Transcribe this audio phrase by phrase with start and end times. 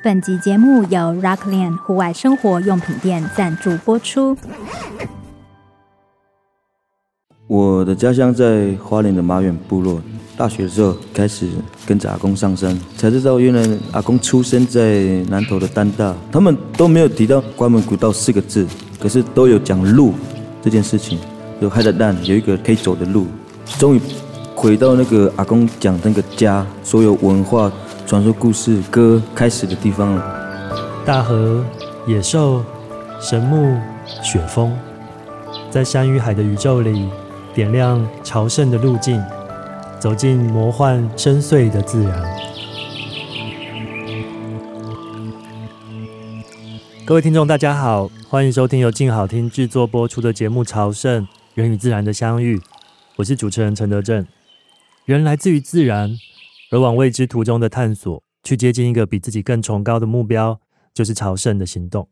[0.00, 4.36] 本集节目由 Rockland 户外生活用品店赞助播出。
[7.48, 10.00] 我的家乡在花莲的马远部落。
[10.36, 11.48] 大学的时候开始
[11.84, 16.14] 跟着阿公上山，才知道原来阿公出生在南投的丹大。
[16.30, 18.64] 他们都没有提到关门古道四个字，
[19.00, 20.14] 可是都有讲路
[20.62, 21.18] 这件事情。
[21.58, 23.26] 有海的蛋，有一个可以走的路。
[23.80, 24.00] 终于
[24.54, 27.72] 回到那个阿公讲那个家，所有文化、
[28.08, 31.04] 传说、故事、歌开始的地方了。
[31.04, 31.62] 大河、
[32.06, 32.64] 野兽、
[33.20, 33.78] 神木、
[34.22, 34.74] 雪峰，
[35.70, 37.06] 在山与海的宇宙里，
[37.54, 39.22] 点亮朝圣的路径。
[40.00, 42.24] 走进魔幻深邃的自然。
[47.04, 52.56] 各位听众，大家好，欢迎收听由静好听制作播出的节目《朝圣：人与自然的相遇》。
[53.16, 54.26] 我是主持人陈德正。
[55.04, 56.16] 人来自于自然，
[56.70, 60.60] 而往未知途中的探索，去接近一个比自己更崇高的目标，
[60.92, 62.08] 就是朝圣的行动。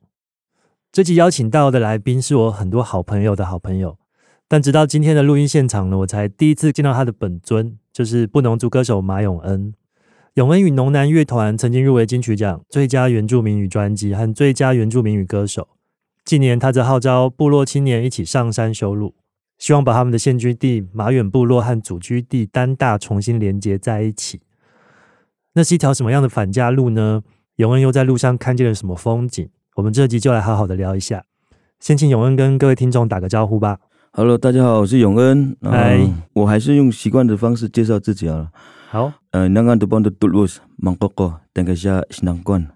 [0.91, 3.98] 这集邀请到的来宾是我很多好朋友的好朋友。
[4.48, 9.74] 但直到今天的录音现场呢，我才第一次见到他的本尊，就是布农族歌手马永恩。
[10.35, 15.68] 永恩与农男乐团曾经入围金曲奖最佳原住民语专辑和最佳原住民语歌手。
[16.24, 19.15] 近年，他则号召部落青年一起上山修路，
[19.59, 24.41] 希望把他们的现居地马远部落和祖居地丹大重新连接在一起。
[25.57, 27.23] 那是一条什么样的返家路呢？
[27.57, 29.49] 永恩又在路上看见了什么风景？
[29.76, 31.24] 我们这集就来好好的聊一下。
[31.80, 33.79] 先请永恩跟各位听众打个招呼吧。
[34.13, 35.57] Hello，大家好，我是永恩。
[35.63, 38.51] 嗨，我还是用习惯的方式介绍自己啊。
[38.90, 42.68] 好，呃，南安的邦的杜鲁斯芒哥哥，等一下是南关，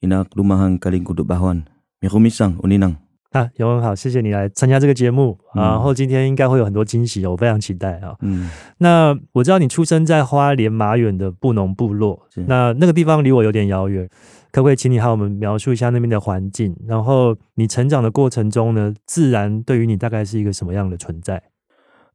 [0.00, 1.64] 伊那鲁马汉格林古杜巴欢，
[1.98, 2.94] 米胡米桑乌尼囊。
[3.32, 8.14] 啊，永文好，谢谢你来参加这个节目，嗯、然后今天应该会有很多惊喜，我非常期待啊。
[8.22, 14.08] 嗯，那我知道你出生在花莲马远的布农部落，那那个地方离我有点遥远。
[14.50, 16.74] 可不可以请你和我们描述一下那边的环境？
[16.86, 21.42] 然后你成长的过程中呢，自然对于你大概是一个什么样的存在？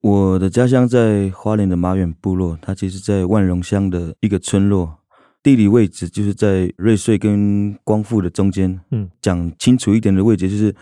[0.02, 4.98] 我的家乡在花莲的马远部落，它其实在万荣乡的一个村落，
[5.44, 8.82] 地理位置就是在瑞穗跟光复的中间。
[8.90, 10.74] 嗯，讲清楚一点的位置就是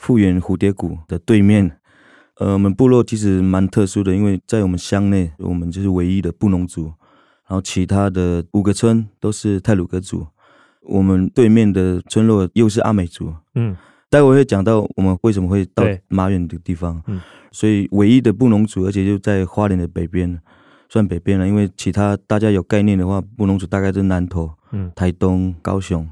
[0.00, 1.76] 富源蝴蝶谷的对面。
[2.36, 6.84] 呃，我们部落其实蛮特殊的，因为在我们乡内，我们就是唯一的布农族，
[7.46, 10.26] 然后其他的五个村都是泰鲁格族。
[10.80, 13.76] 我们对面的村落又是阿美族，嗯，
[14.08, 17.20] 待会会讲到我们为什么会到马远的地方，嗯，
[17.52, 20.40] 所以唯一的布农族，而且就在花莲的北边，
[20.88, 21.46] 算北边了。
[21.46, 26.08] 因为其他大家有概念的话，布农族大概是南投、嗯，台东、高雄，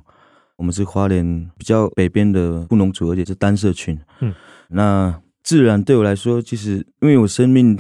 [0.59, 4.35] 我们是花莲比较北边的布农族，而且是单社群，嗯，
[4.69, 7.79] 那自然对我来说，其实因为我生命。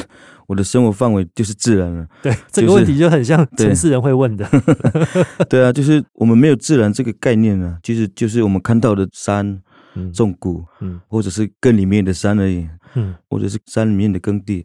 [0.48, 2.08] 我的生活范围就是自然了。
[2.22, 4.48] 对，这个问题就很像城市人会问的。
[5.40, 9.60] 对， 对啊，就是我们没有自然这个概念啊，其实就是我们看到的山、
[10.10, 14.64] 纵谷，嗯，或者是更里面的山而已，嗯，或者是山里面的耕地。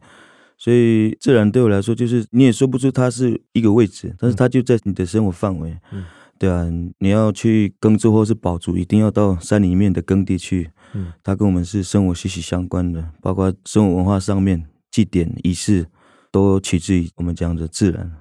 [0.58, 5.78] 所以自然对我来说，就是你也说不出它是一个位置，但是它就在你的生活范围。
[5.92, 6.06] 嗯，
[6.44, 6.68] 对啊，
[7.00, 10.72] 你要去耕作或是保足，一定要到山里面的耕地去。
[10.94, 14.66] 嗯，它跟我们是生活息息相关的，包括生活文化上面。
[14.92, 15.88] 祭典仪式
[16.30, 18.12] 都取自于我们讲的自然，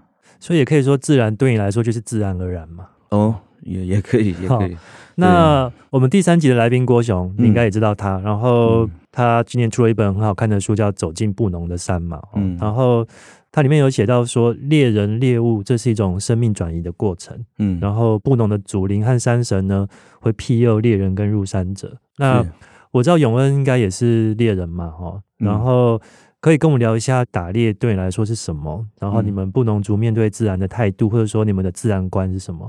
[0.41, 2.87] 所以也可以说自然对你来说就是自然而然嘛。
[3.11, 4.75] 哦，也也可以， 也可以。
[5.17, 8.17] 那我们第三集的来宾郭雄，你应该也知道他。
[8.17, 12.23] 嗯、然后他今年出了一本很好看的书，叫《走进布农的山》嘛。
[12.37, 12.57] 嗯。
[12.59, 13.07] 然后
[13.53, 17.39] 它里面有写到说，猎人猎物这是一种生命转移的过程。
[17.59, 17.79] 嗯。
[17.81, 19.87] 然后布农的祖灵和山神呢，
[20.19, 21.97] 会庇佑猎人跟入山者。
[22.17, 22.45] 那
[22.91, 25.21] 我知道永恩应该也是猎人嘛，哈。
[25.37, 26.01] 然后。
[26.43, 28.85] 可以跟我们聊一下打猎对你来说是什么？
[28.99, 32.69] 然后你们布农族面对自然的态度，或者说你们的自然观是什么？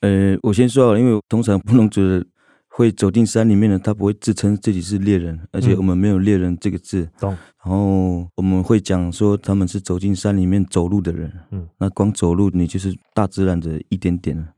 [0.00, 2.00] 呃，我先说，因为通常布农族
[2.74, 7.06] 会走进山里面的，他不会自称自己是猎人，而且我们没有猎人这个字。
[7.20, 7.38] 懂、嗯。
[7.62, 11.30] 然后我们会讲说他们是走进山里面走路的人。
[11.50, 11.68] 嗯。
[11.78, 14.48] 那光走路，你就是大自然的一点点。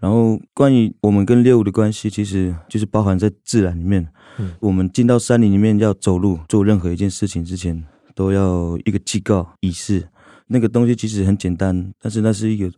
[0.00, 4.08] 然后关于我们跟猎物的关系，其实就是包含在自然里面。
[4.38, 7.84] 嗯，我们进到山林里面要走路，做任何一件事情之前，
[8.16, 10.08] 都要一个祭告仪式。
[10.48, 12.70] 那个东西其实很简单，但是那是一个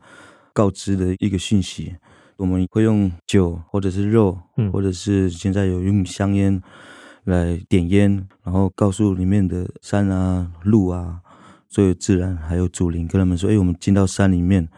[0.52, 1.96] 告知的一个讯息。
[2.36, 4.38] 我们会用酒，或者是肉，
[4.72, 6.62] 或者是现在有用香烟
[7.24, 11.20] 来点烟，然后告诉里面的山啊、路啊，
[11.68, 14.68] 所有自然还有祖灵，跟他们说：“哎，我们进到山里面，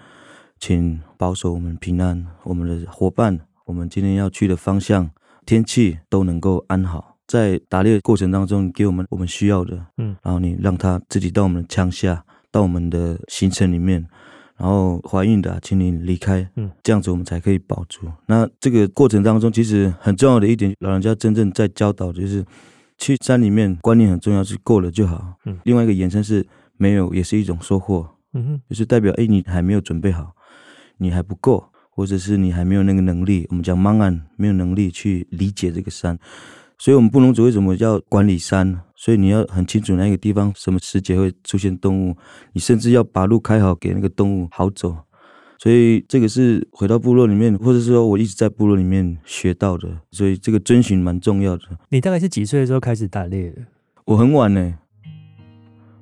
[0.59, 5.11] 请保守我们平安，我们的伙伴，我们今天要去的方向。”
[5.47, 14.07] 天气都能够安好，在打猎过程当中给我们我们需要的，嗯，然后你让他自己到我们的枪下，到我们的行程里面，
[14.59, 18.09] 然后怀孕的、啊，请你离开，嗯，这样子我们才可以保住。
[18.27, 22.45] 那这个过程当中，其实很重要的一点，老人家真正在教导的就是，
[22.99, 25.35] 去山里面观念很重要，是够了就好。
[25.45, 26.45] 嗯，另外一个延伸是
[26.77, 28.05] 没有，也是一种收获。
[28.35, 30.35] 嗯哼，就是代表哎，你还没有准备好，
[30.97, 33.47] 你还不够，或者是你还没有那个能力。
[33.51, 36.19] 我们讲 man，没有能力去理解这个山。
[36.77, 38.83] 所以，我们布农族为什么要管理山？
[39.01, 42.17] 所以你要很清楚那个地方什么时节会出现动物，
[42.53, 44.97] 你甚至要把路开好，给那个动物好走。
[45.57, 49.89] 所以，这个是回到部落里面，或者说我一直在部落里面学到的。
[50.11, 51.63] 所以，这个遵循蛮重要的。
[51.91, 53.63] 你大概是几岁的时候开始打猎的？
[54.05, 54.75] 我很晚呢，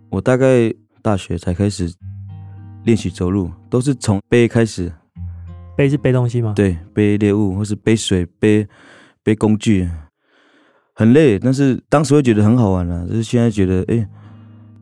[0.08, 0.72] 我大概
[1.02, 1.92] 大学才开始
[2.84, 4.90] 练习走路，都是从背开始。
[5.76, 6.54] 背是背东西吗？
[6.56, 8.66] 对，背猎物或是背水、背
[9.22, 9.86] 背工具。
[10.98, 13.06] 很累，但是当时会觉得很好玩啊。
[13.06, 14.08] 就是现在觉得，哎、欸，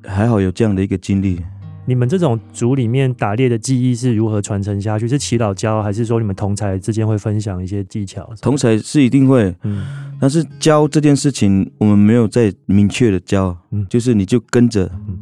[0.08, 1.40] 还好有这样的一个经历。
[1.86, 5.08] 你们这种族里面打猎的技艺是如何传承下去？
[5.08, 8.32] 是祈老教，还是说你们同才之间会分享一些技巧？
[8.40, 9.84] 同才是一定会，嗯，
[10.20, 14.88] 但是教这件事情，我们没有再明确的教，嗯，就是你就跟着。
[15.08, 15.18] 嗯，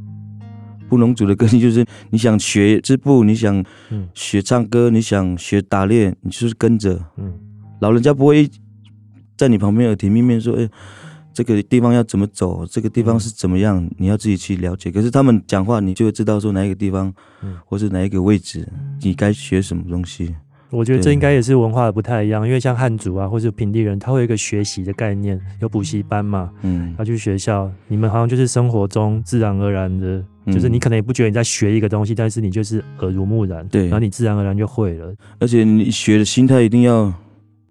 [0.91, 3.65] 布农族的个性就是，你想学织布，你想
[4.13, 7.01] 学唱歌，你想学打猎，你就是跟着。
[7.17, 7.33] 嗯，
[7.81, 8.47] 老人家不会。
[9.43, 10.69] 在你旁边耳提面命说：“哎，
[11.33, 12.65] 这个地方要怎么走？
[12.65, 13.85] 这个地方是怎么样？
[13.99, 14.89] 你要自己去了解。
[14.89, 17.13] 可是他们讲话，你就会知道说哪一个地方，
[17.65, 18.69] 或是哪一个位置，
[19.01, 20.33] 你该学什么东西。
[20.71, 27.69] 我觉得这应该也是文化的不太一样，因为像汉族啊，或是平地人，他会有一个学习的概念，有补习班嘛，嗯，要去学校。
[27.89, 35.13] 你们好像就是生活中自然而然的，就是你可能也不觉得你在学一个东西，但是你就是耳濡目染，对，然后你自然而然就会了。
[35.41, 37.13] 而且你学的心态一定要。”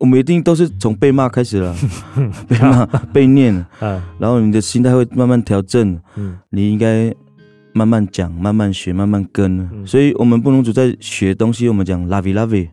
[0.02, 1.76] 我们一定都是从被骂开始了，
[2.50, 3.54] 被骂、 被念，
[4.18, 5.98] 然后你的心态会慢慢调整。
[6.16, 7.14] 嗯你应该
[7.74, 9.70] 慢慢讲、慢慢学、慢慢跟。
[9.86, 12.68] 所以，我们布农族在学东西，我们讲 “lavi lavi”，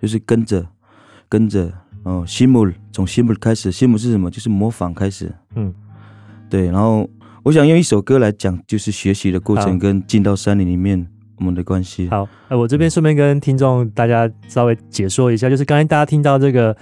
[0.00, 0.66] 就是跟着、
[1.28, 1.72] 跟着。
[2.02, 4.28] 哦，，simul 从 simul 开始，，simul 是什么？
[4.28, 5.32] 就是模仿开始。
[5.54, 5.72] 嗯，
[6.50, 6.66] 对。
[6.66, 7.08] 然后，
[7.44, 11.06] 我想用一首歌来讲，就是学习的过程跟进到山林里面。
[11.42, 16.74] 我们的关系好，呃，我这边顺便跟听众大家稍微解说一下，就是刚才大家听到这个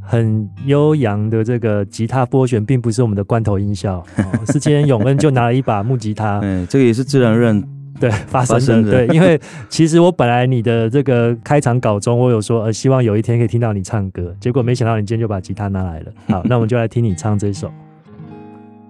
[0.00, 7.62] 很悠扬的这个吉他拨弦，并不是我们的罐头音效，哦、 是今天永恩就拿了一把木吉他， 嗯，这个也是自然而然
[8.00, 17.70] 对发生的，生的对，因为其实我本来你的这个开场稿中，我有说呃，希望有一天可以听到你唱歌，结果没想到你今天就把吉他拿来了，好，那我们就来听你唱这首。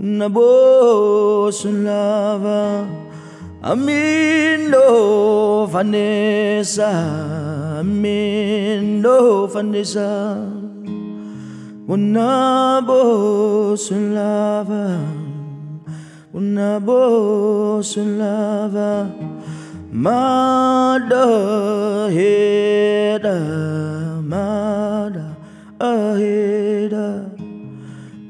[0.00, 2.86] 那波顺拉巴，
[3.62, 10.00] 阿弥陀西迪卡，阿弥陀西迪卡，
[11.88, 13.76] 那波
[25.80, 26.98] 顺拉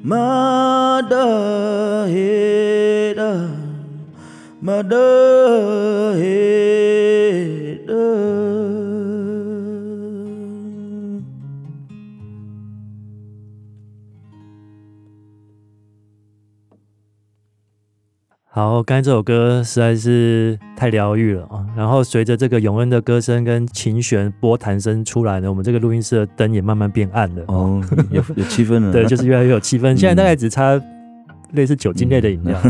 [0.05, 0.17] 巴，
[4.61, 4.99] 那波
[18.59, 21.65] 好，刚才这首歌实在是太疗愈了啊！
[21.77, 28.91] 然后随着这个永恩的歌声跟琴弦波弹声出来呢，我们这个录音室的灯也慢慢变暗了哦，有有气氛了。
[28.91, 29.95] 对，就是越来越有气氛。
[29.97, 30.77] 现在大概只差
[31.53, 32.61] 类似酒精类的饮料。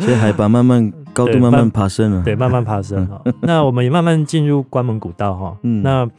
[0.00, 3.22] 所以海拔慢慢高度慢慢爬升了，对，慢慢爬升哈。
[3.42, 5.56] 那我们也慢慢进入关门古道哈。
[5.62, 6.10] 嗯，那。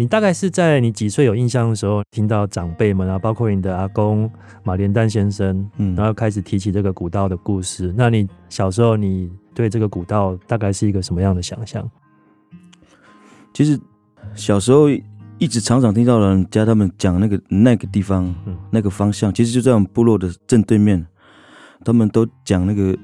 [0.00, 4.32] 你大概是在你几岁有印象的时候，听到长辈们啊，包括你的阿公
[4.64, 7.92] 马连丹先生，嗯，然后开始提起这个古道的故事。
[7.94, 11.86] 那你小时候，你对这个古道大概是一个什么样的想象？
[13.52, 13.78] 其实
[14.34, 14.88] 小时候
[15.36, 21.06] 一直常常听到人家他们讲那个那个地方，嗯，那个方向，其实就在我们部落的正对面。
[21.84, 22.96] 他们都讲那个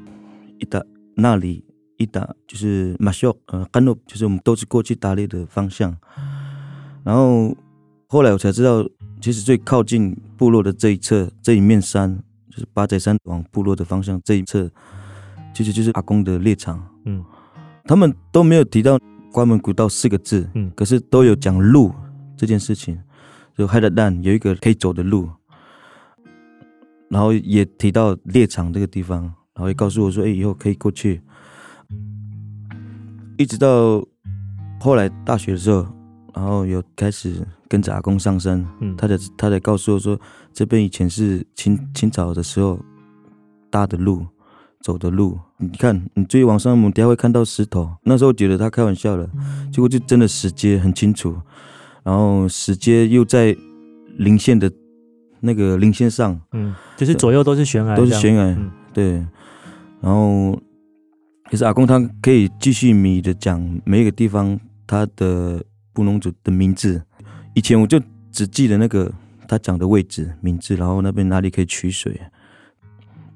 [0.59, 0.83] 一打
[1.15, 1.62] 那里
[1.99, 5.95] 一打就是马修呃甘诺，就是我们都是过去打猎的方向。
[7.07, 7.57] 然后
[8.09, 8.85] 后来我才知道，
[9.21, 12.21] 其实最靠近部落的这一侧，这一面山，
[12.51, 14.69] 就是八仔山往部落的方向这一侧，
[15.55, 16.85] 其实就是阿公的猎场。
[17.05, 17.25] 嗯，
[17.85, 18.99] 他们都没有提到
[19.31, 21.95] 关门古道四个字，嗯，可是都有讲路
[22.37, 22.99] 这件事情，
[23.57, 25.31] 就海德丹有一个可以走的路，
[27.09, 29.23] 然后也提到猎场这个地方，
[29.55, 31.23] 然后也告诉我说，哎，以后可以过去。
[33.39, 34.05] 一直到
[34.81, 35.87] 后来大学的时候。
[36.37, 37.35] 然后有开始
[37.66, 40.21] 跟着阿公上山，嗯，他才他才告诉我说，
[40.52, 42.78] 这边以前是清清朝的时候
[43.71, 44.26] 搭的路，
[44.83, 45.38] 走的路。
[45.57, 47.90] 你看，你注意往上，我们等下会看到石头。
[48.02, 49.26] 那时候觉得他开玩笑了，
[49.73, 51.35] 结果就真的石阶很清楚。
[52.05, 53.57] 然后石阶又在
[54.19, 54.71] 零线的
[55.40, 59.12] 那个零线上，嗯，就是左右都是悬崖，都是悬崖，嗯，对。
[60.02, 60.55] 然后
[61.50, 65.64] 其实阿公他可以继续米的讲每一个地方他的。
[65.97, 67.03] 布农族的名字，
[67.55, 67.99] 以前我就
[68.31, 69.11] 只记得那个
[69.49, 72.21] 他讲的位置名字，然后那边哪里可以取水，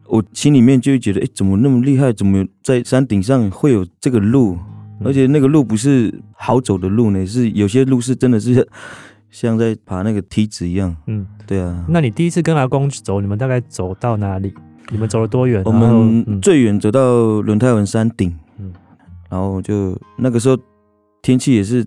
[0.06, 2.12] 我心里面就会觉得，哎，怎么那么厉害？
[2.12, 4.58] 怎么在山顶上会有这个路？
[5.02, 8.68] 而且那个路不是好走的路呢，是有些路是真的是
[9.32, 10.94] 像在爬那个梯子一样。
[11.06, 11.86] 嗯，对啊。
[11.88, 14.52] 那你第一次跟阿公走，你们大概走到哪里？
[14.90, 15.62] 你们走了多远？
[15.64, 18.36] 我们最远走到轮胎文山顶。
[18.58, 18.70] 嗯，
[19.30, 20.58] 然后就那个时候
[21.22, 21.82] 天气也是。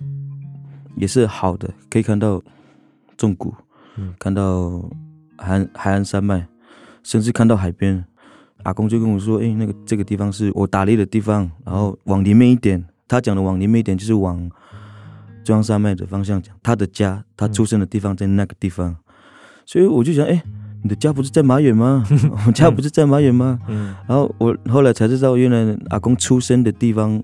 [0.96, 2.42] 也是好的，可以看到
[3.18, 3.54] 纵谷，
[3.98, 4.90] 嗯，看到
[5.38, 6.46] 海海岸山脉，
[7.04, 8.04] 甚至看到海边。
[8.64, 14.38] 阿公就跟我说：“哎、欸，那个这个地方是我打猎的地方，然后往里面一点，他讲的往里面一点就是往
[15.44, 18.96] 中央山脉的方向讲，他的家，他出生的地方在那个地方。
[19.66, 20.44] 所以我就想，哎、欸，
[20.82, 22.06] 你的家不是在马远吗？
[22.48, 23.60] 我 家不是在马远吗？
[23.68, 27.22] 嗯，然后我后来才知道，原来阿公出生的地方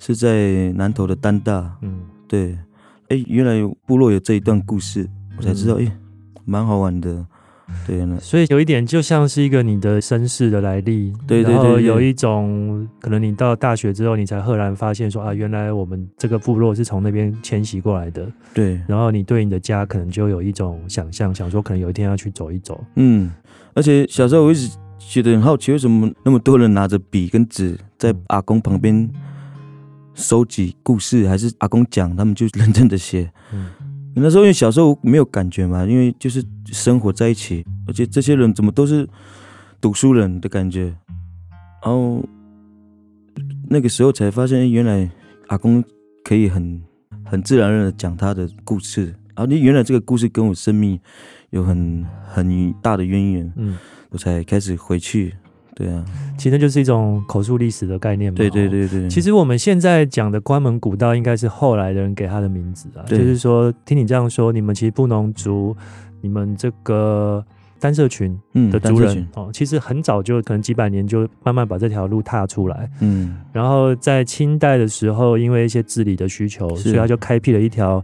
[0.00, 1.76] 是在南投的丹大。
[1.82, 2.58] 嗯，对。”
[3.08, 5.90] 哎，原来有部落有这一段故事，我才知道，哎，
[6.44, 7.26] 蛮好玩的，
[7.86, 8.18] 对呢。
[8.20, 18.80] 所以有一点就像是一个你的身世的来历，对对对，然后有一种可能你到大学之后，你才赫然发现说啊，原来我们这个部落是从那边迁徙过来的，对。
[18.88, 22.82] 然后你对你的家可能就有一种想象，想说可能有一天要去走一走。
[22.96, 23.30] 嗯，
[23.74, 29.10] 而且小时候我一直觉得很好奇，为什么那么多人拿着笔跟纸在阿公旁边。
[30.14, 33.30] 收集故事还是阿公讲，他们就认真的写。
[33.52, 33.66] 嗯，
[34.14, 39.08] 那时候因为小时候没有感觉嘛，因为就是生活在一起，而且这些人怎么都是
[39.80, 40.94] 读书人的感觉。
[41.82, 42.24] 然后
[43.68, 45.10] 那个时候才发现，原来
[45.48, 45.82] 阿公
[46.22, 46.82] 可以很
[47.24, 49.06] 很自然的讲他的故事。
[49.34, 50.98] 然后你原来这个故事跟我生命
[51.50, 53.52] 有很很大的渊源。
[53.56, 53.76] 嗯，
[54.10, 55.34] 我才开始回去。
[55.74, 56.04] 对啊，
[56.38, 58.36] 其实就是一种口述历史的概念嘛。
[58.36, 59.08] 对对对对。
[59.08, 63.02] 其实我们现在讲的关门古道，应该是后来的人给他的名字啊。
[63.08, 65.76] 对就是说，听你这样说，你们其实布农族，
[66.20, 67.44] 你们这个
[67.80, 68.38] 单社群
[68.70, 72.88] 的族人、嗯、哦，其实很早就可能几百年就慢慢把这条路踏出来。
[73.00, 73.36] 嗯。
[73.52, 78.00] 然后在清代的时候，因为一些治理的需求，所以他就开辟了一条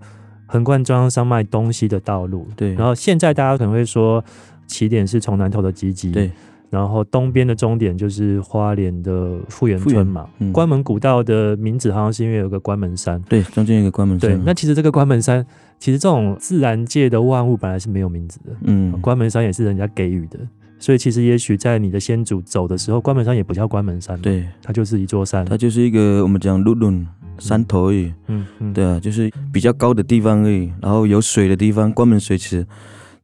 [0.47, 2.49] 横贯中央山脉东西的道路。
[2.57, 2.75] 对。
[2.75, 4.25] 然后现在大家可能会说，
[4.67, 6.11] 起点是从南投的集集。
[6.11, 6.31] 对。
[6.71, 10.27] 然后东边的终点就是花莲的富源村嘛。
[10.39, 13.21] 嗯、关门古道的名字好像是因为有个关门山。
[13.29, 14.31] 对，中间有个关门山。
[14.31, 15.45] 对，那其实这个关门山，
[15.81, 18.53] 其实这种自然界的万物本来是没有名字的。
[18.63, 20.39] 嗯，关门山也是人家给予的。
[20.79, 24.19] 所以其实也许在你的先祖走的时候，关门山也不叫关门山。
[24.21, 25.45] 对，它就是一座山。
[25.45, 27.07] 它就是一个我们讲路仑
[27.39, 28.07] 山头而已。
[28.29, 28.71] 嗯嗯。
[28.71, 30.73] 嗯对啊，就是比较高的地方而已。
[30.81, 32.67] 然后有水的地方，关门水池。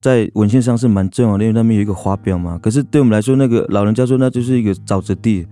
[0.06, 2.56] 在文献上是蛮重要的，因为那边有一个华表嘛。
[2.62, 5.44] 可是对我们来说，那个老人家说那就是一个沼泽地，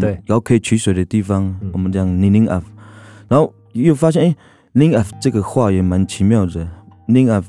[0.00, 1.44] 对，然后可以取水的地方。
[1.60, 2.60] 嗯、我们讲宁宁阿，
[3.28, 4.36] 然后又发现哎，
[4.72, 6.68] 宁阿这个话也蛮奇妙的。
[7.06, 7.40] 宁阿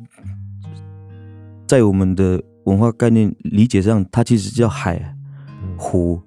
[1.66, 5.16] 在我们的文化概念理解上，它其实叫海
[5.76, 6.22] 湖，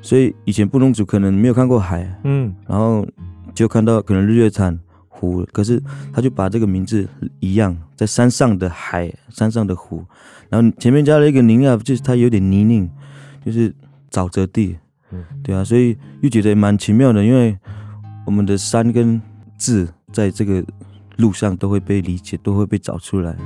[0.00, 3.06] 所以以前布农族可能没有看过海，嗯，然后
[3.52, 4.80] 就看到可能日月潭
[5.22, 5.80] 湖，可是
[6.12, 10.04] 他就把这个名字一样，在山上的海，山上的湖，
[10.48, 12.88] 然后前面加了一个宁啊，就是它有点泥泞，
[13.46, 13.72] 就是
[14.10, 14.76] 沼泽地，
[15.12, 17.56] 嗯，对啊，所以又觉得蛮奇妙的，因为
[18.26, 19.22] 我们的山跟
[19.56, 20.60] 字在这个
[21.18, 23.36] 路上都会被理解，都会被找出来。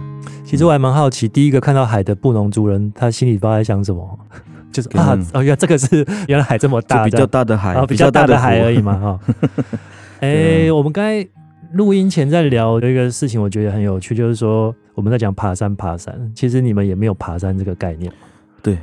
[0.42, 4.18] 其实我还蛮好奇，第一个看到海的布农族人，他心里不知道在想什么，
[4.73, 9.21] 就是啊，哦，原来这个是原来海这么大，比较大的海，比较大的海而已嘛，哈。
[10.21, 11.28] 哎，我们刚才
[11.76, 18.11] 录音前在聊有一个事情，我觉得很有趣，就是说我们在讲爬山，爬山，其实你们也没有爬山这个概念。
[18.62, 18.78] 对，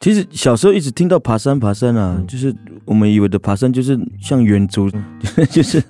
[0.00, 2.54] 其实小时候一直听到爬山，爬山啊，嗯、就是
[2.84, 5.04] 我们以为的爬山就是像远足，嗯、
[5.50, 5.82] 就是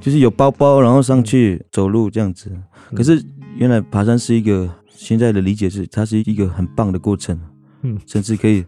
[0.00, 2.50] 就是有包包然后上去走路这样子，
[2.94, 3.22] 可是。
[3.58, 7.38] 原来爬山是一个现在的理解是，它是一个很棒的过程，
[7.82, 8.64] 嗯，甚至可以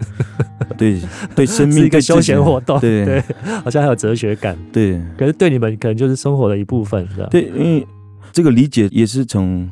[0.78, 1.00] 对
[1.34, 3.22] 对生命是一个休闲活动，对对，
[3.62, 5.00] 好像还有哲学感，对。
[5.16, 7.28] 可是对你们可能就是生活的一部分，是吧？
[7.30, 7.86] 对，因为
[8.32, 9.70] 这个理解也是从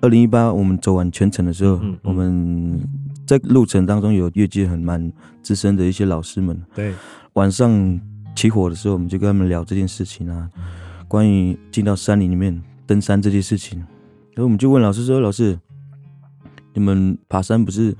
[0.00, 2.80] 二零一八我们走完全程的时候，嗯嗯、我们
[3.26, 6.92] 在路程当中有业界很蛮资深的一些老师们，对，
[7.32, 8.00] 晚上
[8.34, 10.48] 起火的时候，我们就跟他们聊这件事情啊，
[11.08, 12.62] 关于进到山林里面。
[12.88, 15.58] 登山这件事情，然后我们就问老师说：“老师，
[16.72, 17.92] 你们爬山不是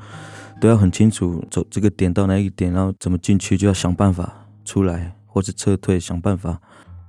[0.60, 6.60] 都要很清楚走这个点到哪一个点，然后怎么进去，就要想办法出来，或者撤退，想办法。”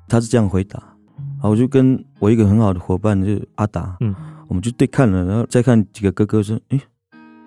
[0.08, 0.77] 他是这样回答。
[1.18, 4.13] 然后我就跟我一个很好的伙伴，就是阿达，嗯，
[4.48, 6.80] 我们就对看了，然后再看几个哥哥说：“诶，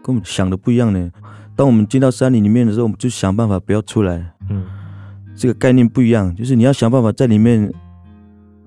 [0.03, 1.11] 跟我们想的不一样呢。
[1.57, 4.65] 当我们进到山林里面的时候，我们就想办法不要出来，嗯，
[5.37, 7.73] 这个概念不一样，就是你要想办法在里面。”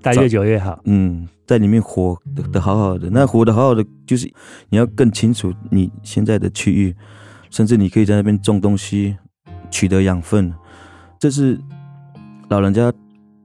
[0.02, 0.78] 待越久越好。
[0.84, 2.20] 嗯，在里面活
[2.52, 4.30] 得好好的，那活得好好的，就是
[4.68, 6.94] 你要更清楚你现在的区域，
[7.54, 9.16] 甚至你可以在那边种东西，
[9.70, 10.52] 取得养分。
[11.20, 11.56] 这是
[12.48, 12.92] 老人家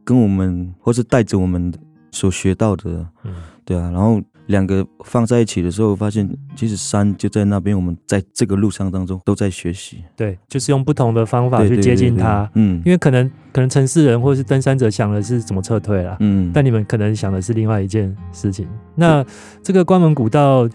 [0.04, 1.72] 跟我们，或是带着我们
[2.12, 3.06] 所学到的。
[3.24, 4.20] 嗯，对啊，然后。
[4.50, 7.76] 两个放在一起的时候，发现其实山就在那边。
[7.76, 12.50] 我们在这个路上当中都在学习，对，就是用不同的方法去接近它。
[12.56, 18.68] 嗯，因为可能可能城市人或是登山者想的是怎么撤退啦，嗯，但你们可能想的是另外一件事情。
[18.96, 19.24] 那
[19.62, 20.68] 这个关门古道。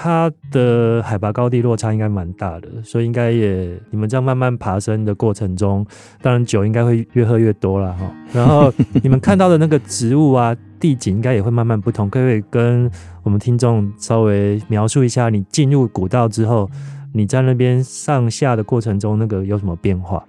[0.00, 5.84] 它的海拔高低落差应该蛮大的，所以应该也你们这样慢慢爬升的过程中，
[6.22, 8.08] 当然酒应该会越喝越多了哈。
[8.32, 12.88] 然后你们看到的那个植物啊、地景应该也会慢慢不同，可不可以跟
[13.24, 16.70] 我们听众稍微描述一下，你进入古道之后，
[17.12, 20.24] 你在那边上下的过程中那个有什么变化？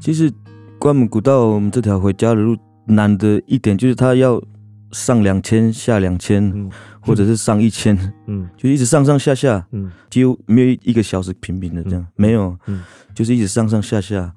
[0.00, 0.32] 其实
[0.78, 4.42] 关门古道我们这条回家的路难的一点就是它要
[4.90, 6.42] 上两千下两千。
[6.42, 6.70] 嗯
[7.04, 7.94] 或者是上一千，
[8.26, 12.82] 嗯，就一直上上下下，嗯，几乎没有一个小时平平的这样，嗯、没有，嗯，
[13.14, 14.34] 就是一直上上下下，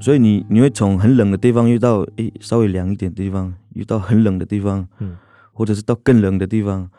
[0.00, 5.16] 所以你你会从很冷的地方遇到，诶、欸，稍微凉一点的地方，遇到很冷的地方，嗯，
[5.52, 6.90] 或者是到更冷的地方，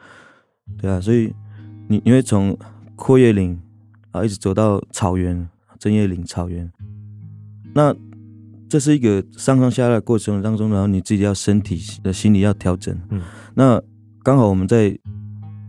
[0.80, 1.34] 对啊，所以
[1.90, 2.58] 你你会从
[2.96, 3.60] 阔叶林
[4.12, 6.72] 啊一直走到草原，针叶林草原，
[7.74, 7.94] 那
[8.70, 13.22] 这是一个上上下下的过程当中，然后你自己要身体的心理要调整，嗯，
[13.56, 13.82] 那。
[14.24, 14.96] 刚好我们在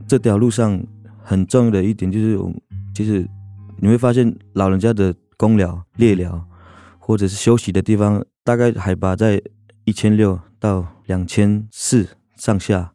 [0.07, 0.79] 这条路上
[1.23, 2.38] 很重要的一点就是，
[2.95, 3.27] 其实
[3.79, 6.45] 你会发现老人家的公寮、猎寮
[6.99, 9.41] 或者是休息的地方，大概海拔在
[9.85, 12.93] 一千六到两千四上下，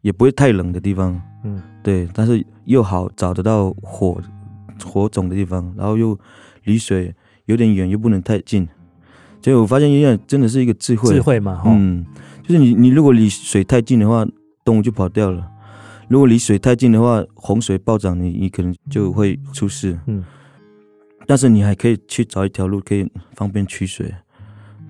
[0.00, 1.20] 也不会太冷的地方。
[1.44, 4.20] 嗯，对，但是又好找得到火
[4.84, 6.18] 火种的地方，然后又
[6.64, 7.14] 离水
[7.44, 8.66] 有点远，又不能太近。
[9.40, 12.04] 所以我发现，因为真的是一个智慧，智慧嘛，嗯，
[12.42, 14.26] 就是你你如果离水太近的话。
[14.66, 15.48] 动物就跑掉了。
[16.08, 19.98] 如果离水太近的话，洪水暴涨，你你可能就会出事。
[20.06, 20.24] 嗯，
[21.26, 24.12] 但是你还可以去找一条路，可以方便取水。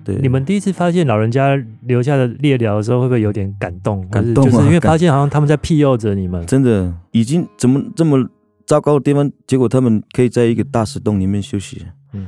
[0.03, 4.07] 对，你们第一次发现老人家留下的猎寮的时候，会不会有点感动？
[4.09, 6.45] 感动，就是因为发现好像他们在庇佑着你们。
[6.45, 8.27] 真的，已经怎么这么
[8.65, 11.85] 糟糕的地方，结果他们可以在一个大石洞里面休息。
[12.13, 12.27] 嗯，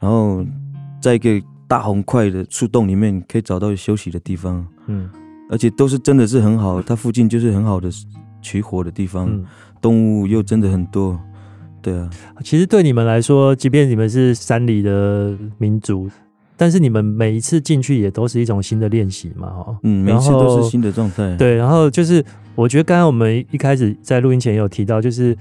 [0.00, 0.44] 然后
[1.00, 4.66] 在一个大红块的树洞里面，可以找到休息的地方。
[4.86, 5.08] 嗯。
[5.50, 7.90] 而且都是真的是很好，它附近就是很好的
[8.40, 9.44] 取火的地方，嗯、
[9.80, 11.20] 动物又真的很多，
[11.82, 12.08] 对啊。
[12.42, 16.08] 其实对你们来说，即便你们是山里的民族，
[16.56, 19.76] 但是你们每一次进去也都是一种新的练习嘛，哈。
[19.82, 21.36] 嗯，每一次都是新的状态。
[21.36, 25.36] 对，然后就是我觉得刚才我们一开始在录音前也有提到，就是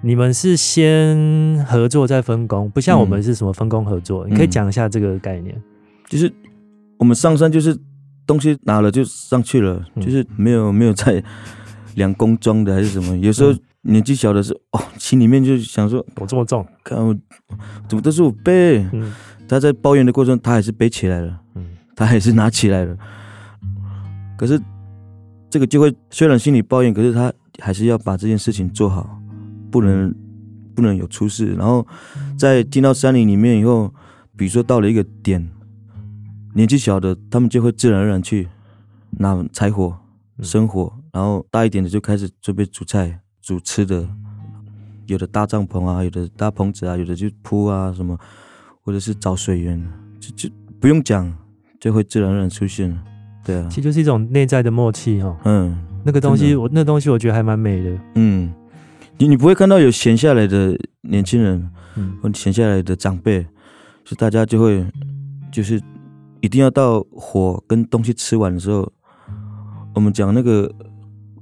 [0.00, 4.26] 你们是先合作再分工，不像我们是什么分工合作。
[4.28, 5.60] 嗯、你可以讲一下这个概念。
[6.08, 6.32] 就是
[6.98, 7.76] 我们上山就是。
[8.30, 11.20] 东西拿了就上去了，就是没有没有在
[11.96, 13.18] 量工装的还是什么。
[13.18, 17.12] 有时候年纪小的时候，哦，心里面就想说，我这么重，看我
[17.88, 18.86] 怎么都是我背。
[18.92, 19.12] 嗯，
[19.48, 21.66] 他在抱怨的过程，他还是背起来了，嗯，
[21.96, 22.96] 他还是拿起来了。
[24.38, 24.60] 可是
[25.50, 29.20] 这个就会，虽然心里抱怨，可是他还是要把这件事情做好，
[29.72, 30.14] 不能
[30.76, 31.52] 不能有出事。
[31.54, 31.84] 然后
[32.38, 33.92] 在进到山林里面以后，
[34.36, 35.50] 比如说到了一个点，
[36.54, 38.48] 年纪小的他们就会自然而然去
[39.18, 39.96] 拿柴火
[40.42, 43.20] 生火，然后大一点的就开始准备煮菜。
[43.42, 44.06] 煮吃的，
[45.06, 48.16] 有的搭帐篷啊，有的搭棚子啊，有的就铺啊什么，
[48.82, 49.82] 或者是找水源，
[50.20, 51.34] 就就不用讲，
[51.80, 53.02] 就会自然而然出现了。
[53.42, 55.34] 对啊，其实就是一种内在的默契哈。
[55.46, 57.98] 嗯，那个东西，我那东西我觉得还蛮美的。
[58.16, 58.52] 嗯，
[59.16, 63.44] 你你不会看到有闲下来的年轻人，嗯，或闲下来的长辈，
[64.04, 64.86] 是大家就会
[65.50, 65.80] 就是
[66.40, 68.92] 一定要到火跟东西吃完的时候，
[69.94, 70.72] 我们讲那个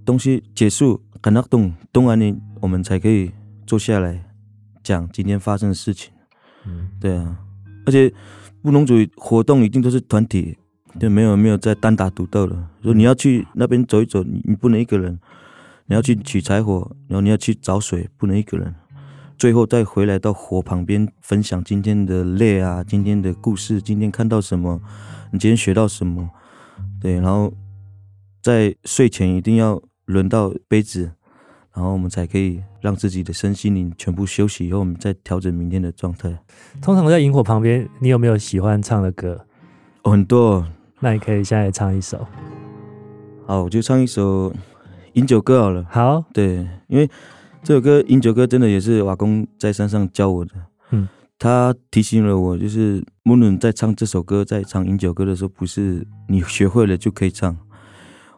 [0.04, 1.02] 东西结束。
[1.20, 3.32] 感到动动完你，我们才可以
[3.66, 4.24] 坐下来
[4.84, 6.12] 讲今天发生的事情。
[6.64, 7.36] 嗯，对啊，
[7.86, 8.14] 而且
[8.62, 10.56] 布农族活动一定都是团体，
[11.00, 12.56] 就没有没有在单打独斗的。
[12.84, 15.18] 说你要去那边走一走，你你不能一个人；
[15.86, 18.72] 你要去取柴火，然后你要去找水，不能一个人。
[19.38, 24.80] 最后再回来到火旁边分享今天的累啊，今天的故事，今天看到什么，
[25.30, 26.30] 你今天学到什么？
[27.00, 27.52] 对，然后
[28.42, 29.80] 在睡前一定要。
[30.08, 31.12] 轮到杯子，
[31.74, 36.34] 然后我们才可以让自己的身心灵全部休息以后，我们再调整明天的状态。
[36.80, 39.44] 通常在萤火旁边，你有没有喜欢唱的歌？
[40.04, 40.66] 哦，很多。
[41.00, 42.26] 那你可以现在唱一首。
[43.46, 44.50] 好，我就唱一首
[45.12, 45.84] 《饮酒歌》好了。
[45.90, 47.06] 好，对，因为
[47.62, 50.52] 这首歌《饮酒歌》真的也是瓦工在山上教我的。
[50.90, 57.56] 嗯，他提醒了我，就是无论在唱这首歌，在唱《饮酒歌》的时候，不是你学会了就可以唱。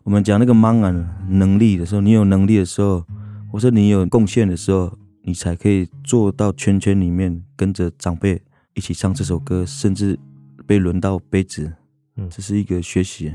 [0.02, 3.04] 我们讲那个 mang 能力的时候，你有能力的时候，
[3.52, 8.40] 或者你有贡献的时候，你才可以做到圈圈里面，跟着长辈
[8.74, 10.18] 一起唱这首歌，甚至
[10.66, 11.72] 被轮到杯子。
[12.16, 13.32] 嗯，这是一个学习，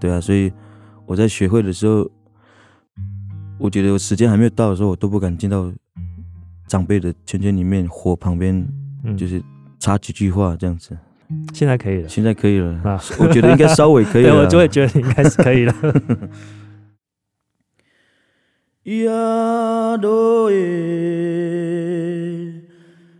[0.00, 0.20] 对啊。
[0.20, 0.50] 所以
[1.06, 2.10] 我在学会的时候，
[3.62, 5.72] 我觉得我时间还没有到的时候，我都不敢进到
[6.66, 8.66] 长辈的圈圈里面，火旁边，
[9.16, 9.40] 就是
[9.78, 10.98] 插几句话这样子。
[11.54, 13.00] 现在可以了，现在可以了啊！
[13.20, 15.72] 我觉得应该稍微可以了， 我就会觉得应该是可以了。
[19.04, 20.56] 呀多耶，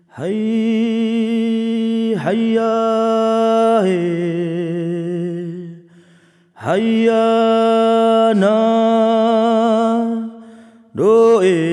[0.08, 3.86] 嘿，嘿呀嘿，
[6.54, 7.12] 嘿呀
[8.34, 9.11] 那
[11.42, 11.71] 多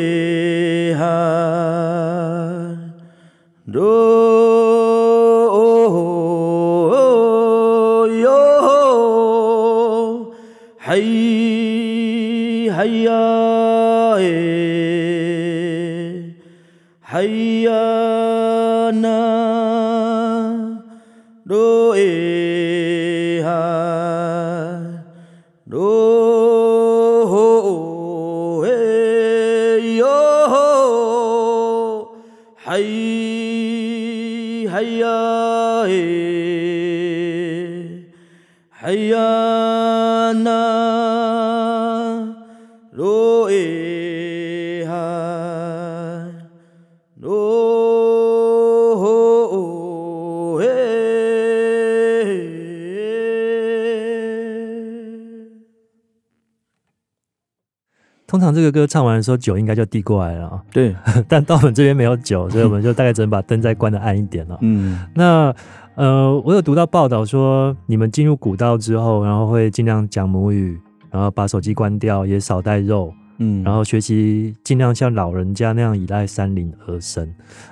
[58.30, 60.62] 通常这个歌唱完的时候，酒应该就递过来了啊。
[60.72, 60.96] 对，
[61.28, 64.56] 但到我们这边没有酒，所以我们就大概只能把灯再关的暗一点了。
[64.62, 65.52] 嗯，那
[65.96, 77.28] 呃，我有读到报道说，你们进入古道之后，然后会尽量讲母语，然后把手机关掉，也少带肉，嗯，然后学习尽量像老人家那样依赖山林而生。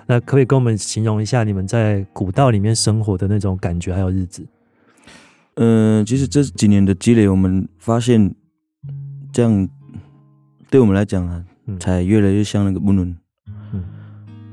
[0.08, 4.44] 那可，可以跟我们形容一下你们在古道里面生活的那种感觉还有日子？
[5.54, 8.34] 嗯、呃，其实这几年的积累，我们发现
[9.32, 9.70] 这样。
[10.70, 11.44] 对我们来讲啊，
[11.80, 13.16] 才越来越像那个布伦。
[13.74, 13.84] 嗯，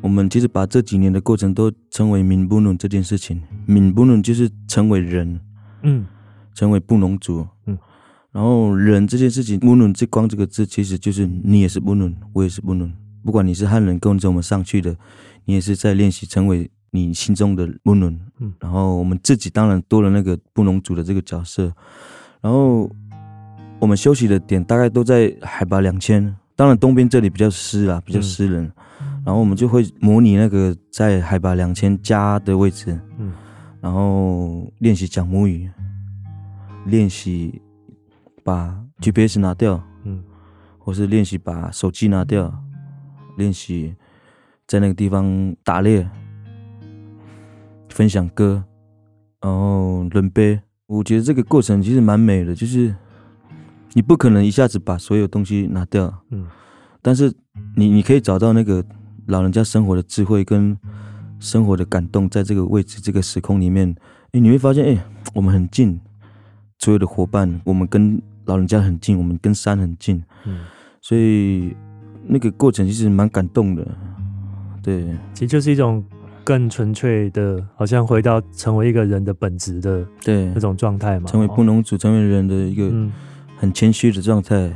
[0.01, 3.43] 我们其实把这几年的过程都称为“闽布伦”这件事情。
[3.67, 5.41] 闽布伦就是成为人，
[5.83, 6.07] 嗯，
[6.55, 7.77] 成为布农族，嗯，
[8.31, 12.93] 然后人这件事情，布农这光这个字，其实就是你也是布农，我也是布农。
[13.25, 14.97] 不管你是汉人跟着我们上去的，
[15.47, 18.17] 你也是在练习成为你心中的布农。
[18.39, 21.75] 嗯，然后我们自己当然多了那个布农族的这个角色，
[22.41, 22.89] 然后。
[23.81, 28.65] 我们休息的点大概都在海拔两千，当然东边这里比较湿啊，比较湿冷，
[29.01, 33.33] 嗯、然后我们就会模拟那个在海拔两千加的位置，嗯，
[33.81, 35.71] 然后练习讲母语，
[36.87, 37.61] 练习
[38.43, 40.25] 把 GPS 拿掉，嗯，
[40.79, 42.53] 或是练习把手机拿掉，
[43.37, 43.95] 练习
[44.67, 46.09] 在那个地方打猎、
[47.91, 48.65] 分享歌，
[49.43, 50.59] 然后轮杯。
[50.87, 52.95] 我觉得这个过程其实蛮美的，就是
[53.95, 56.47] 你不可能一下子把所有东西拿掉，嗯，
[57.01, 57.33] 但是
[57.75, 58.85] 你你可以找到那个
[59.27, 60.77] 老人家生活的智慧跟
[61.41, 63.95] 生活的感动，在这个位置、这个时空里面，
[64.33, 65.05] 哎，你会发现，哎，
[65.35, 65.99] 我们很近，
[66.79, 70.61] 所有的伙伴，我们跟老人家很近，我们跟山很近，嗯，
[71.01, 71.75] 所以
[72.27, 73.87] 那个过程其实蛮感动的，
[74.83, 76.05] 对，其实就是一种。
[76.47, 80.45] 更纯粹的，好像回到成为一个人的本质的对。
[80.49, 82.93] 那种状态嘛，成为布农族，成为人的一个
[83.65, 84.71] 很谦虚的状态。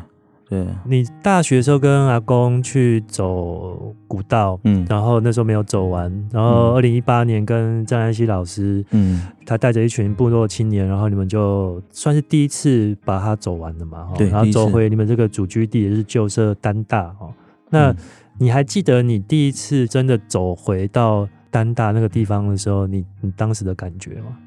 [0.49, 17.31] 对，你大学的时候跟阿公去走古道，嗯，然后那时候没有走完，然后二零一八年跟张安熙老师，嗯，他带着一群部落青年，然后你们就算是第一次把它走完了嘛，对，然后走回你们这个祖居地也是旧社丹大哦。
[17.69, 17.95] 那
[18.39, 24.39] 你还记得你第一次真的走回到丹大那个地方的时候，你你当时的感觉吗？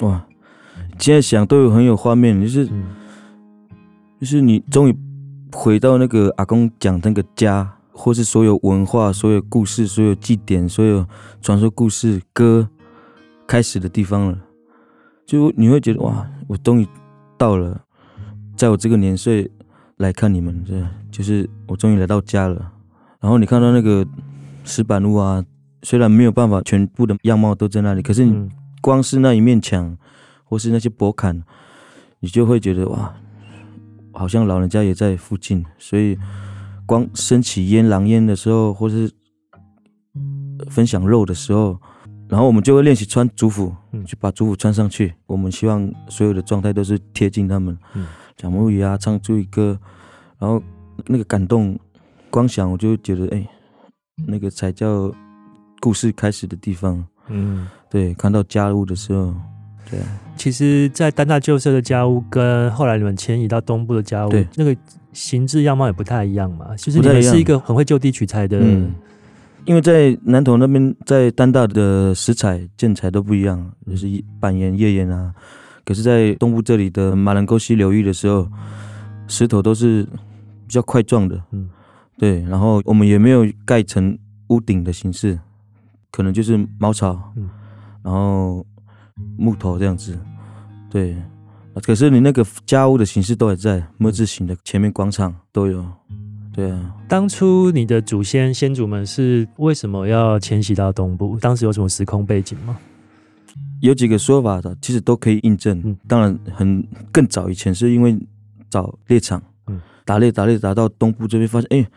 [0.00, 0.26] 哇，
[0.98, 2.82] 现在想都有很有画面，就是、嗯、
[4.20, 4.96] 就是你终于
[5.52, 11.06] 回到那个阿公讲那个家，或是所有文化、所有故事、所有祭典、所有
[11.40, 12.68] 传说故事歌
[13.46, 14.38] 开始的地方了。
[15.26, 16.86] 就你会觉得哇，我终于
[17.36, 17.80] 到了，
[18.56, 19.50] 在我这个年岁
[19.96, 22.72] 来看你们，这就是我终于来到家了。
[23.20, 24.06] 然后你看到那个
[24.64, 25.44] 石板路啊。
[25.84, 28.50] 虽然没有办法全部的样貌都在那里，可是你
[28.80, 29.96] 光是那一面墙，
[30.42, 31.44] 或是那些驳坎，
[32.18, 33.14] 你就会觉得哇，
[34.18, 35.64] 好像老人家也在附近。
[35.78, 36.18] 所以
[36.84, 39.10] 光升起烟狼烟的时候，或是
[40.68, 41.78] 分享肉的时候，
[42.28, 45.14] 然后我们就会练习穿族服，就把族服穿上去。
[45.26, 47.78] 我们希望所有的状态都是贴近他们，
[48.36, 49.78] 讲母语啊，唱族语歌，
[50.38, 50.60] 然后
[51.06, 51.78] 那个感动，
[52.28, 53.48] 光想我就觉得哎，
[54.26, 55.14] 那个才叫。
[55.80, 59.32] 故事开始的地方，嗯，对，看到家务的时候，
[59.90, 59.98] 对。
[60.36, 64.76] 其实，在丹大旧社的家屋跟后来你们迁移到东部的家屋，对，那个
[65.12, 66.76] 形制样貌也不太一样嘛。
[66.76, 68.92] 其实你们是一个很会就地取材的，嗯，
[69.64, 74.06] 因为在南投那边，在丹大的石材建材都不一样，就是
[74.38, 75.34] 板岩、页岩啊。
[75.84, 78.48] 可是，在东部这里的马兰沟溪流域的时候，
[79.26, 81.68] 石头都是比较块状的，嗯，
[82.16, 82.42] 对。
[82.44, 84.16] 然后我们也没有盖成
[84.48, 85.38] 屋顶的形式。
[86.10, 87.50] 可能就是茅草，嗯，
[88.02, 88.64] 然后
[89.36, 90.18] 木头这样子，
[90.90, 91.16] 对。
[91.82, 95.86] 可是你那个家屋的形式都还在，木字形的，前面广场都有，
[96.52, 96.94] 对啊。
[97.08, 101.38] 当初你的祖先先祖们是为什么要迁徙到东部？
[101.40, 102.76] 当时有什么时空背景吗？
[103.80, 105.80] 有几个说法的，其实都可以印证。
[105.84, 108.18] 嗯，当然很更早以前是因为
[108.68, 111.88] 找猎场，嗯，打猎打猎打到东部这边，发现哎，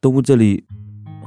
[0.00, 0.64] 东部这里。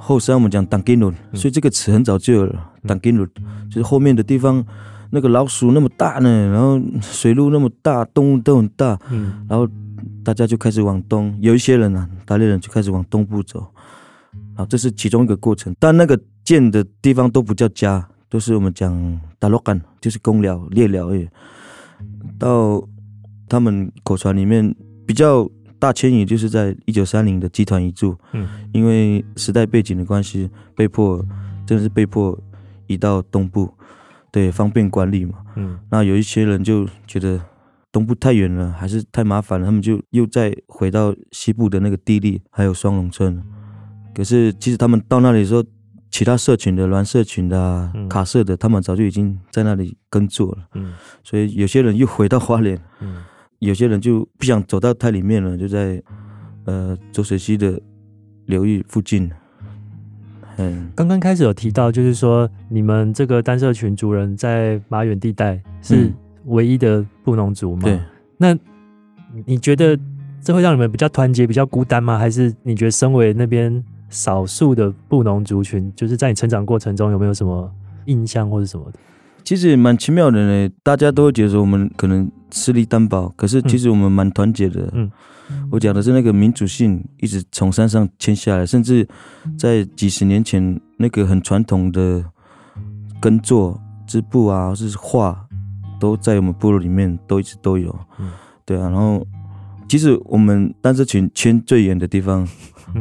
[0.04, 2.72] 后山我们讲当金庐，所以这个词很早就有了。
[2.88, 3.26] 当金庐
[3.70, 4.66] 就是后面的地方，
[5.12, 9.68] 那个老鼠那么大呢，然后水路那么大，动物都很大，嗯，然后
[10.24, 13.66] 大家就开始往东，有一些人啊，打猎人就开始往东部走，
[14.56, 15.76] 啊，这是其中一个过程。
[15.80, 21.28] 但那个建的地方都不叫家，都是我们讲打罗干，就是公寮、猎寮而已。
[22.40, 22.82] 到
[23.48, 25.50] 他们口传里面比较。
[25.82, 31.26] 大迁移就是在一九三零的集团移住，嗯，因为时代背景的关系，被迫
[31.66, 32.40] 真的是被迫
[32.86, 33.74] 移到东部，
[34.32, 37.40] 对，方便管理嘛，嗯，那有一些人就觉得
[37.92, 43.44] 东部太远了，还是太麻烦了，他们就又再回到西部的那个地利，还有双龙村。
[44.16, 45.64] 可是其实他们到那里的时候，
[46.10, 53.24] 其他社群的蓝社群的、啊嗯、卡社的，他们早就已经在那里耕作了，嗯，所以有些人又回到花莲，嗯。
[53.60, 56.02] 有些人就不想走到太里面了，就在
[56.66, 57.80] 呃浊水溪的
[58.48, 59.32] 流域附近。
[60.58, 66.12] 嗯，刚刚开始有提到，就是说你们这个单社群族人在马远地带是
[66.46, 67.84] 唯一的布农族嘛？
[67.84, 68.00] 对。
[68.38, 68.58] 那
[69.46, 69.98] 你觉得
[70.42, 72.18] 这会让你们比较团结、比较孤单吗？
[72.18, 77.72] 还是你觉得身为那边少数的布农族群，就是在你成长过程中有没有什么
[78.06, 79.00] 印象或者什么的？
[79.52, 84.90] 其实蛮奇妙的呢，大家都会觉得说我们可能势力单薄，可是其实我们蛮团结的。
[84.94, 85.12] 嗯，
[85.70, 89.06] 我讲的是那个民主性，一直从山上迁下来，甚至
[89.60, 92.24] 在几十年前那个很传统的
[93.20, 95.46] 耕作、织布啊，或是画，
[96.00, 97.94] 都在我们部落里面都一直都有。
[98.20, 98.32] 嗯，
[98.64, 98.84] 对啊。
[98.84, 99.28] 然后，
[99.90, 102.48] 其实我们丹社群迁最远的地方，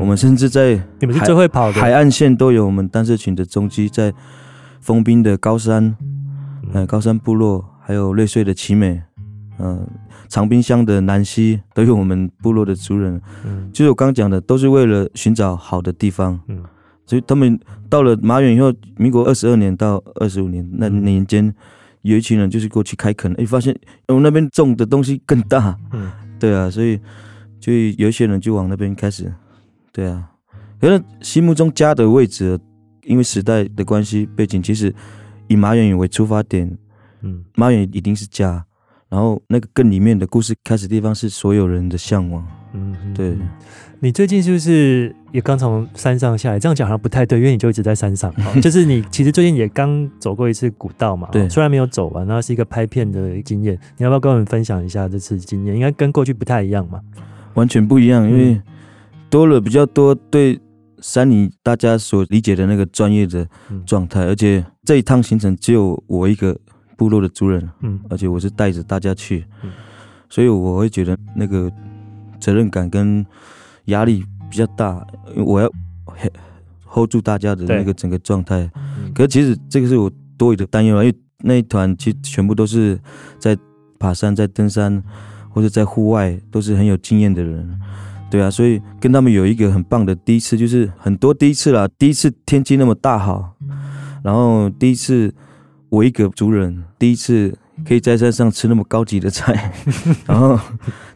[0.00, 4.12] 我们甚至在你们是最会跑的海岸线都有我们丹社群的踪迹，在
[4.80, 5.96] 封冰的高山。
[6.72, 9.02] 呃，高山部落还有瑞穗的奇美，
[9.58, 9.86] 嗯，
[10.28, 13.20] 长滨乡的南溪都有我们部落的族人。
[13.44, 16.38] 嗯，就是我刚讲的，都是为了寻找好的地方。
[16.48, 16.62] 嗯，
[17.06, 21.52] 所以他们到了马远以后，民国二十二年到二十五年那年间，
[22.02, 23.76] 有一群人就是过去开垦，哎，发现
[24.08, 25.76] 我们那边种的东西更大。
[25.92, 26.98] 嗯，对啊，所以
[27.58, 29.32] 就有一些人就往那边开始。
[29.92, 30.30] 对啊，
[30.80, 32.58] 可是心目中家的位置，
[33.02, 34.94] 因为时代的关系背景，其实
[35.50, 36.78] 以马远为出发点，
[37.22, 38.64] 嗯，马远一定是家。
[39.08, 42.46] 然后那个更里面的故事开始的地方是所有人的向往。
[42.72, 43.36] 嗯，对。
[43.98, 46.60] 你最近是不是也刚从山上下来？
[46.60, 48.32] 这样讲好像不太对，因为你就一直在山上。
[48.62, 51.28] 就是你其实最近也刚走过一次古道嘛。
[51.32, 51.48] 对。
[51.48, 53.76] 虽然没有走完，那是一个拍片的经验。
[53.96, 55.74] 你要不要跟我们分享一下这次经验？
[55.74, 57.00] 应该跟过去不太一样嘛？
[57.54, 58.62] 完全不一样，因为
[59.28, 60.56] 多了比较多对
[61.00, 63.46] 山里大家所理解的那个专业的
[63.86, 66.58] 状态，而且这一趟行程只有我一个。
[67.00, 69.70] 部落的主人，嗯，而且我是带着大家去，嗯，
[70.28, 71.72] 所以我会觉得那个
[72.38, 73.24] 责任感跟
[73.86, 75.02] 压力比较大，
[75.34, 75.72] 因为我要
[76.86, 78.70] hold 住大家的那个整个状态。
[78.76, 83.00] 嗯，可是其实这个是我多余的担忧了，因为那一团其实全部都是
[83.38, 83.56] 在
[83.98, 85.02] 爬山、在登山
[85.48, 87.80] 或者在户外都是很有经验的人，
[88.30, 93.56] 对啊，所以跟他们有一个很棒的第一次，就是很多第一次啦，第一次天气那么大好，
[94.22, 95.34] 然后第一次。
[95.90, 97.52] 我一个族人第一次
[97.84, 99.72] 可以在山上吃那么高级的菜，
[100.24, 100.56] 然后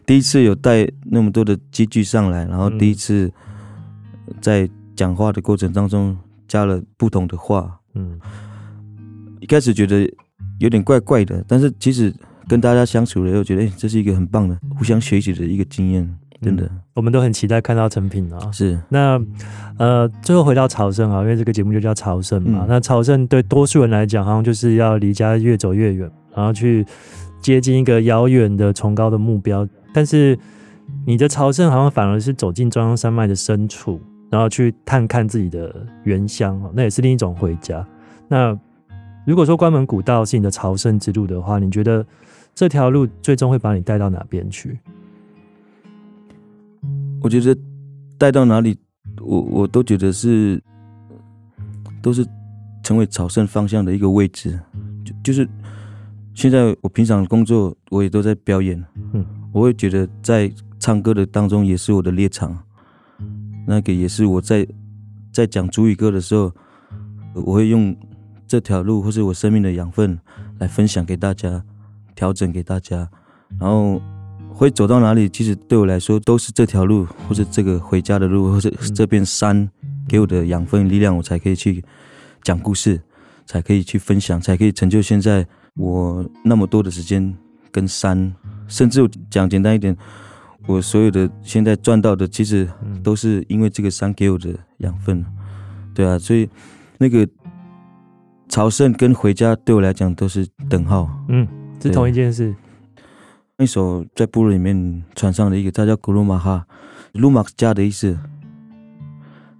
[0.05, 3.31] 第一次有带那么多的机具上来，然后第一次
[4.41, 8.19] 在讲话的过程当中加了不同的话，嗯，
[9.39, 10.05] 一开始觉得
[10.59, 12.13] 有点怪怪的，但是其实
[12.49, 16.17] 跟大家相处了以后，觉得哎，这是一个很棒的互相学习的一个经验。
[16.41, 18.51] 真的、嗯，我们都很期待看到成品啊！
[18.51, 19.19] 是那
[19.77, 22.61] 呃，最后回到朝圣啊，因为这个节目就叫朝圣嘛。
[22.63, 26.85] 嗯、那朝圣对多数人来讲，好像就是要离家越走越远，然后去
[27.41, 29.67] 接近一个遥远的崇高的目标。
[29.93, 30.37] 但是
[31.05, 37.85] 你的朝圣好像反而是走进中央山脉的深处，然后去探看自己的原乡，那也是另一种回家。
[38.27, 38.57] 那
[39.25, 42.05] 如果说关门古道是你的朝圣之路的话，你觉得
[42.53, 44.77] 这条路最终会把你带到哪边去？
[47.25, 47.59] 我觉得
[48.19, 48.77] 带到哪里，
[49.19, 50.61] 我我都觉得是
[51.99, 52.23] 都是
[52.83, 54.59] 成为朝圣方向的一个位置。
[55.03, 55.49] 就就是
[56.35, 58.79] 现在我平常工作，我也都在表演。
[59.13, 62.55] 嗯，我会觉得在唱歌的当中也是我的猎场，
[63.65, 64.63] 那个也是我在
[65.33, 66.53] 在讲主语歌的时候，
[67.33, 67.97] 我会用
[68.45, 70.15] 这条路或是我生命的养分
[70.59, 71.65] 来分享给大家，
[72.13, 73.09] 调整给大家，
[73.59, 73.99] 然后。
[74.57, 79.69] 会走到哪里，其实对我来说都是这条路，或者这个回家的路，或者这片山
[80.07, 81.83] 给我的养分力量，我才可以去
[82.41, 83.01] 讲故事，
[83.45, 87.35] 才可以去分享，才可以成就现在我那么多的时间
[87.69, 88.33] 跟山，
[88.69, 89.95] 甚至讲简单一点，
[90.65, 92.65] 我所有的现在赚到的，其实
[93.03, 95.25] 都是因为这个山给我的养分，
[95.93, 96.49] 对啊，所以
[96.97, 97.27] 那个
[98.47, 101.45] 朝圣跟回家对我来讲都是等号，嗯，
[101.81, 102.55] 是同一件事。
[103.57, 106.67] 一首在部落里面传上的一个，它叫古鲁马哈，
[107.13, 108.19] 鲁玛家的意思，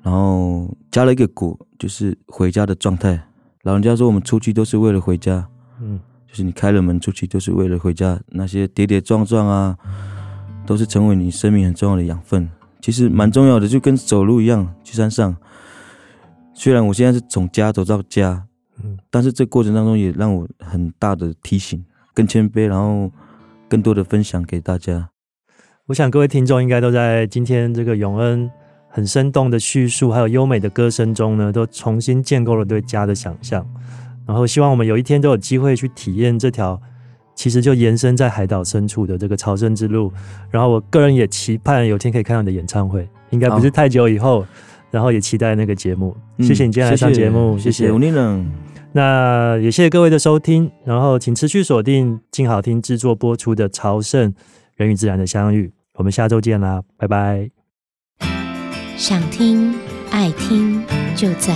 [0.03, 3.29] 然后加了一个古，就是回家的状态。
[3.63, 5.47] 老人家说，我们出去都是为了回家，
[5.79, 8.19] 嗯，就是你开了门出去都是为了回家。
[8.27, 9.77] 那些跌跌撞撞啊，
[10.65, 12.49] 都是成为你生命很重要的养分。
[12.81, 15.37] 其实蛮重要的，就跟走路一样，去山上。
[16.53, 18.45] 虽然我现在是从家走到家，
[18.83, 23.09] 嗯，但是这过程当中也让我很大的提醒，更谦卑，然后。
[23.67, 25.09] 更多的分享给大家。
[25.87, 28.49] 我想各位听众应该都在今天这个永恩
[28.89, 33.65] 很生动的叙述，还有优美的歌声中呢，都重新建构了对家的想象。
[34.25, 36.81] 然后希望我们有一天都有机会去体验这条
[37.35, 40.11] 其实就延伸在海岛深处的这个朝圣之路。
[40.49, 44.45] 然后我个人也期盼有天可以看到你的演唱会，应该不是太久以后。
[44.91, 46.15] 然后也期待那个节目。
[46.39, 47.71] 谢谢你今天来上节目，谢谢。
[47.71, 47.91] 谢谢
[48.95, 54.33] 那也谢谢各位的收听，然后请持续锁定静好听制作播出的《朝圣
[54.77, 57.49] 人与自然的相遇》，我们下周见啦，拜拜。
[58.95, 59.75] 想听
[60.11, 60.81] 爱听
[61.13, 61.53] 就在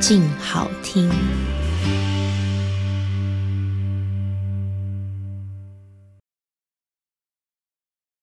[0.00, 1.10] 静好听。